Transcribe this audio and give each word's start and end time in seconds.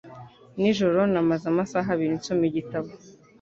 Nijoro 0.59 0.99
namaze 1.11 1.45
amasaha 1.51 1.87
abiri 1.95 2.13
nsoma 2.19 2.43
igitabo. 2.49 2.89